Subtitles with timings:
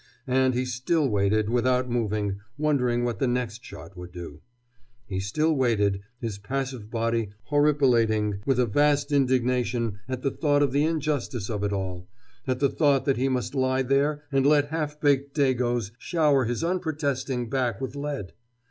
[0.25, 4.41] And he still waited, without moving, wondering what the next shot would do.
[5.05, 10.71] He still waited, his passive body horripilating with a vast indignation at the thought of
[10.71, 12.07] the injustice of it all,
[12.47, 16.63] at the thought that he must lie there and let half baked dagoes shower his
[16.63, 18.33] unprotesting back with lead.